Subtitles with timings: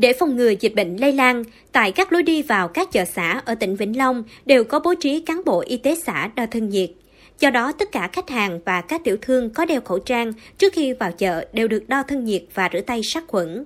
[0.00, 3.40] Để phòng ngừa dịch bệnh lây lan, tại các lối đi vào các chợ xã
[3.44, 6.68] ở tỉnh Vĩnh Long đều có bố trí cán bộ y tế xã đo thân
[6.68, 6.90] nhiệt.
[7.40, 10.72] Do đó, tất cả khách hàng và các tiểu thương có đeo khẩu trang trước
[10.72, 13.64] khi vào chợ đều được đo thân nhiệt và rửa tay sát khuẩn.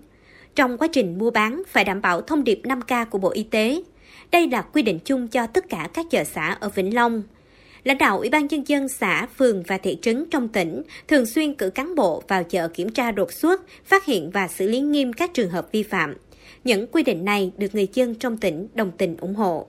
[0.54, 3.83] Trong quá trình mua bán phải đảm bảo thông điệp 5K của Bộ Y tế.
[4.31, 7.22] Đây là quy định chung cho tất cả các chợ xã ở Vĩnh Long
[7.85, 11.54] lãnh đạo Ủy ban Nhân dân xã, phường và thị trấn trong tỉnh thường xuyên
[11.54, 15.12] cử cán bộ vào chợ kiểm tra đột xuất, phát hiện và xử lý nghiêm
[15.12, 16.15] các trường hợp vi phạm.
[16.65, 19.66] Những quy định này được người dân trong tỉnh đồng tình ủng hộ.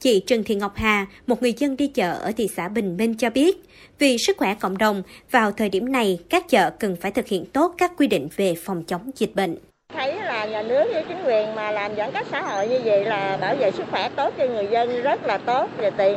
[0.00, 3.14] Chị Trần Thị Ngọc Hà, một người dân đi chợ ở thị xã Bình Minh
[3.14, 3.56] cho biết,
[3.98, 7.44] vì sức khỏe cộng đồng, vào thời điểm này các chợ cần phải thực hiện
[7.44, 9.56] tốt các quy định về phòng chống dịch bệnh
[9.94, 13.04] thấy là nhà nước với chính quyền mà làm giãn cách xã hội như vậy
[13.04, 16.16] là bảo vệ sức khỏe tốt cho người dân rất là tốt và tiện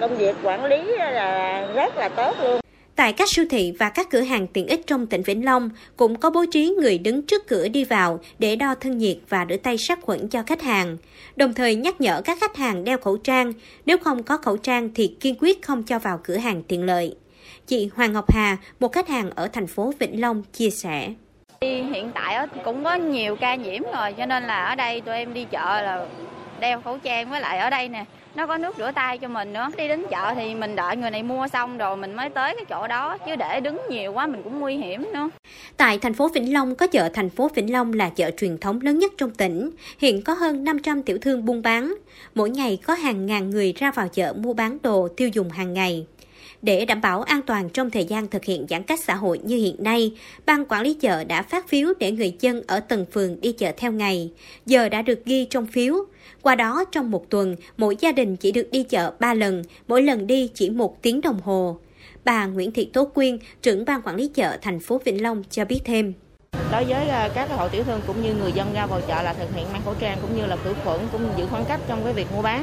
[0.00, 2.60] công việc quản lý là rất là tốt luôn.
[2.96, 6.16] Tại các siêu thị và các cửa hàng tiện ích trong tỉnh Vĩnh Long cũng
[6.16, 9.56] có bố trí người đứng trước cửa đi vào để đo thân nhiệt và rửa
[9.56, 10.96] tay sát khuẩn cho khách hàng,
[11.36, 13.52] đồng thời nhắc nhở các khách hàng đeo khẩu trang,
[13.86, 17.14] nếu không có khẩu trang thì kiên quyết không cho vào cửa hàng tiện lợi.
[17.66, 21.08] Chị Hoàng Ngọc Hà, một khách hàng ở thành phố Vĩnh Long chia sẻ.
[21.62, 25.34] Hiện tại cũng có nhiều ca nhiễm rồi, cho nên là ở đây tụi em
[25.34, 26.06] đi chợ là
[26.60, 29.52] đeo khẩu trang với lại ở đây nè, nó có nước rửa tay cho mình
[29.52, 29.68] nữa.
[29.76, 32.64] Đi đến chợ thì mình đợi người này mua xong rồi mình mới tới cái
[32.64, 35.28] chỗ đó, chứ để đứng nhiều quá mình cũng nguy hiểm nữa.
[35.76, 38.80] Tại thành phố Vĩnh Long, có chợ thành phố Vĩnh Long là chợ truyền thống
[38.80, 39.70] lớn nhất trong tỉnh.
[39.98, 41.94] Hiện có hơn 500 tiểu thương buôn bán.
[42.34, 45.72] Mỗi ngày có hàng ngàn người ra vào chợ mua bán đồ tiêu dùng hàng
[45.72, 46.06] ngày
[46.62, 49.56] để đảm bảo an toàn trong thời gian thực hiện giãn cách xã hội như
[49.56, 50.12] hiện nay,
[50.46, 53.72] Ban quản lý chợ đã phát phiếu để người dân ở từng phường đi chợ
[53.76, 54.30] theo ngày.
[54.66, 55.94] Giờ đã được ghi trong phiếu.
[56.42, 60.02] Qua đó, trong một tuần, mỗi gia đình chỉ được đi chợ 3 lần, mỗi
[60.02, 61.78] lần đi chỉ một tiếng đồng hồ.
[62.24, 65.64] Bà Nguyễn Thị Tố Quyên, trưởng ban quản lý chợ thành phố Vĩnh Long cho
[65.64, 66.12] biết thêm.
[66.72, 69.32] Đối với ờ, các hộ tiểu thương cũng như người dân ra vào chợ là
[69.32, 72.04] thực hiện mang khẩu trang cũng như là khử khuẩn cũng giữ khoảng cách trong
[72.04, 72.62] cái việc mua bán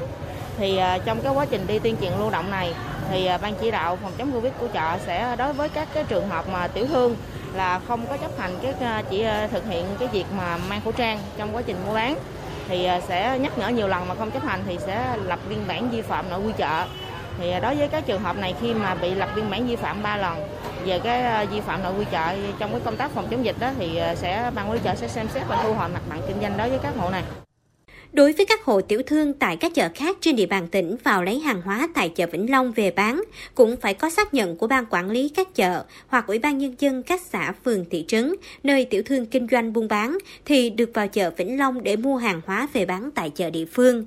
[0.58, 2.74] thì ờ, trong cái quá trình đi tuyên truyền lưu động này
[3.10, 6.04] thì à, ban chỉ đạo phòng chống covid của chợ sẽ đối với các cái
[6.08, 7.16] trường hợp mà tiểu thương
[7.54, 10.82] là không có chấp hành cái à, chỉ à, thực hiện cái việc mà mang
[10.84, 12.16] khẩu trang trong quá trình mua bán,
[12.68, 15.90] thì sẽ nhắc nhở nhiều lần mà không chấp hành thì sẽ lập biên bản
[15.90, 16.86] vi phạm nội quy chợ.
[17.40, 20.04] Thì đối với các trường hợp này khi mà bị lập biên bản vi phạm
[20.04, 20.48] 3 lần
[20.86, 23.70] về cái vi phạm nội quy chợ trong cái công tác phòng chống dịch đó
[23.80, 26.42] thì sẽ, ban quản lý chợ sẽ xem xét và thu hồi mặt bằng kinh
[26.42, 27.24] doanh đối với các hộ này.
[28.14, 31.24] Đối với các hộ tiểu thương tại các chợ khác trên địa bàn tỉnh vào
[31.24, 33.24] lấy hàng hóa tại chợ Vĩnh Long về bán,
[33.56, 36.76] cũng phải có xác nhận của ban quản lý các chợ hoặc ủy ban nhân
[36.80, 40.90] dân các xã phường thị trấn nơi tiểu thương kinh doanh buôn bán thì được
[40.94, 44.06] vào chợ Vĩnh Long để mua hàng hóa về bán tại chợ địa phương.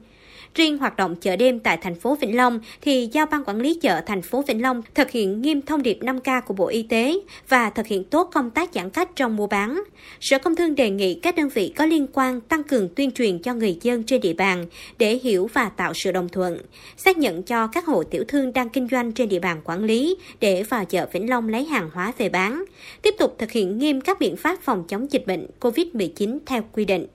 [0.54, 3.74] Riêng hoạt động chợ đêm tại thành phố Vĩnh Long thì giao Ban Quản lý
[3.74, 7.14] chợ thành phố Vĩnh Long thực hiện nghiêm thông điệp 5K của Bộ Y tế
[7.48, 9.82] và thực hiện tốt công tác giãn cách trong mua bán.
[10.20, 13.38] Sở Công Thương đề nghị các đơn vị có liên quan tăng cường tuyên truyền
[13.38, 14.66] cho người dân trên địa bàn
[14.98, 16.58] để hiểu và tạo sự đồng thuận,
[16.96, 20.16] xác nhận cho các hộ tiểu thương đang kinh doanh trên địa bàn quản lý
[20.41, 22.64] để vào chợ Vĩnh Long lấy hàng hóa về bán,
[23.02, 26.84] tiếp tục thực hiện nghiêm các biện pháp phòng chống dịch bệnh COVID-19 theo quy
[26.84, 27.06] định.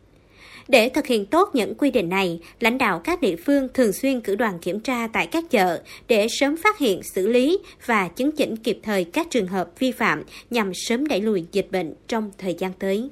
[0.67, 4.21] Để thực hiện tốt những quy định này, lãnh đạo các địa phương thường xuyên
[4.21, 8.31] cử đoàn kiểm tra tại các chợ để sớm phát hiện, xử lý và chứng
[8.31, 12.31] chỉnh kịp thời các trường hợp vi phạm nhằm sớm đẩy lùi dịch bệnh trong
[12.37, 13.09] thời gian tới.